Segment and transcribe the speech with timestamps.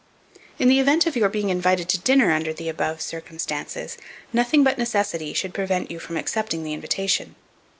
[0.57, 3.99] In the event of your being invited to dinner under the above circumstances,
[4.33, 7.35] nothing but necessity should prevent you from accepting the invitation.